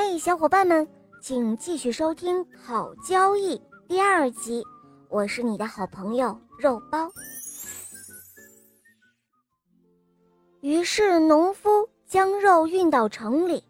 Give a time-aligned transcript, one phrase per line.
[0.00, 0.86] 嘿小伙伴们，
[1.20, 3.56] 请继续收听《好交易》
[3.88, 4.62] 第二集。
[5.08, 7.10] 我是你的好朋友肉包。
[10.60, 11.68] 于是，农夫
[12.06, 13.64] 将肉运到城里，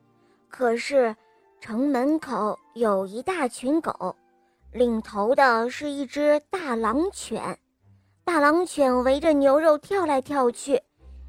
[0.51, 1.17] 可是
[1.63, 4.15] 城门口有一大群狗，
[4.71, 7.59] 领头的是一只大狼犬。
[8.23, 10.79] 大狼犬围着牛肉跳来跳去，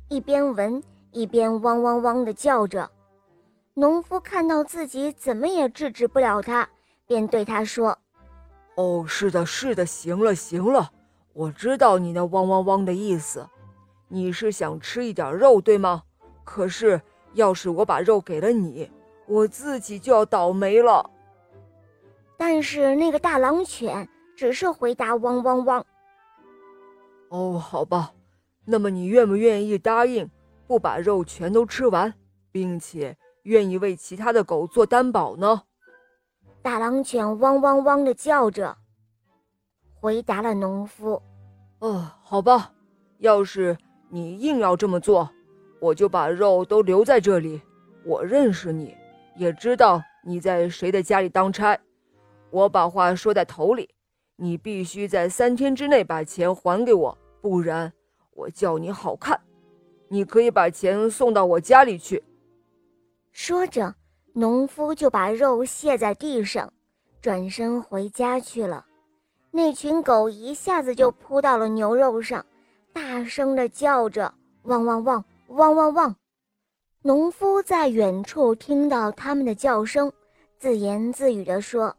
[0.10, 2.92] 一边闻一边汪汪汪地叫着。
[3.80, 6.68] 农夫看到自己怎么也制止不了他，
[7.08, 7.98] 便对他说
[8.76, 10.92] ：“哦，是的，是的，行了，行了，
[11.32, 13.48] 我知道你那汪汪汪的意思，
[14.10, 16.04] 你是想吃一点肉，对吗？
[16.44, 17.02] 可是
[17.36, 18.92] 要是我把肉给了你，
[19.26, 21.10] 我自己就要倒霉了。”
[22.36, 25.86] 但是那个大狼犬只是回答：“汪汪汪。”
[27.32, 28.12] 哦，好吧，
[28.66, 30.30] 那么你愿不愿意答应
[30.68, 32.14] 不把肉全都吃完，
[32.52, 33.16] 并且？
[33.50, 35.64] 愿意为其他的狗做担保呢？
[36.62, 38.78] 大狼犬汪汪汪地叫着，
[40.00, 41.20] 回答了农夫
[41.82, 42.72] ：“哦，好吧，
[43.18, 43.76] 要是
[44.08, 45.28] 你硬要这么做，
[45.82, 47.60] 我就把肉都留在这里。
[48.06, 48.96] 我认识你，
[49.36, 51.76] 也知道你在谁的家里当差。
[52.52, 53.90] 我把话说在头里，
[54.36, 57.92] 你必须在三天之内把钱还给我，不然
[58.36, 59.42] 我叫你好看。
[60.08, 62.24] 你可以把钱送到我家里去。”
[63.32, 63.96] 说着，
[64.34, 66.72] 农夫就把肉卸在地上，
[67.22, 68.86] 转身回家去了。
[69.52, 72.46] 那群狗一下子就扑到了牛肉上，
[72.94, 74.34] 大声的叫着
[74.64, 76.16] ：“汪汪汪，汪汪汪！”
[77.02, 80.12] 农夫在远处听到他们的叫声，
[80.58, 81.96] 自言自语地说：“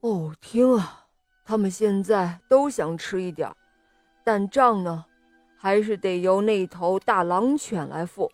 [0.00, 1.06] 哦，听啊，
[1.44, 3.50] 他们现在都想吃一点，
[4.24, 5.04] 但账呢，
[5.56, 8.30] 还是得由那头大狼犬来付。”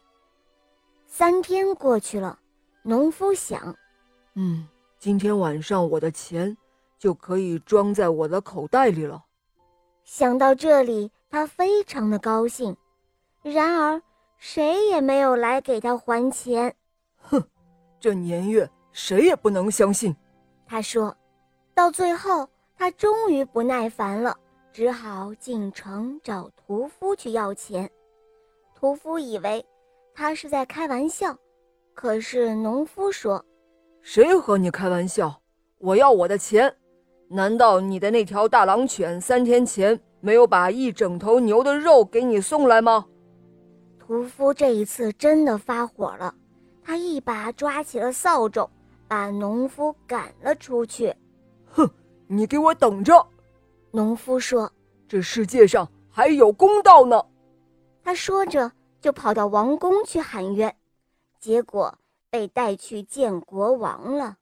[1.11, 2.39] 三天过去了，
[2.83, 3.75] 农夫想
[4.37, 6.55] ：“嗯，今天晚上我的钱
[6.99, 9.25] 就可以装在我的口袋里了。”
[10.05, 12.77] 想到这里，他非常的高兴。
[13.43, 14.01] 然而，
[14.37, 16.77] 谁也没有来给他还钱。
[17.17, 17.43] 哼，
[17.99, 20.15] 这年月谁也不能相信。
[20.67, 21.17] 他说。
[21.75, 24.37] 到最后，他终于不耐烦了，
[24.73, 27.89] 只好进城找屠夫去要钱。
[28.75, 29.65] 屠夫以为。
[30.19, 31.33] 他是在开玩笑，
[31.95, 33.45] 可是农夫说
[34.03, 35.41] ：“谁和你开玩笑？
[35.79, 36.75] 我要我的钱！
[37.29, 43.07] 难道你的那条大狼犬三天前没有把一整头牛的肉给你送来吗？”
[43.97, 46.35] 屠夫这一次真的发火了，
[46.83, 48.69] 他一把抓起了扫帚，
[49.07, 51.15] 把农夫赶了出去。
[51.71, 51.89] “哼，
[52.27, 53.25] 你给我等着！”
[53.93, 54.69] 农夫说
[55.07, 57.25] ，“这世界上还有公道呢。”
[58.03, 58.69] 他说着。
[59.01, 60.77] 就跑到王宫去喊冤，
[61.39, 61.99] 结果
[62.31, 64.39] 被带去见国王了。